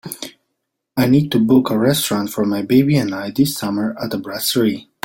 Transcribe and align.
I 0.97 1.05
need 1.05 1.31
to 1.31 1.37
book 1.39 1.69
a 1.69 1.77
restaurant 1.77 2.31
for 2.31 2.43
my 2.43 2.63
baby 2.63 2.97
and 2.97 3.13
I 3.13 3.29
this 3.29 3.55
summer 3.55 3.95
at 4.03 4.15
a 4.15 4.17
brasserie 4.17 4.89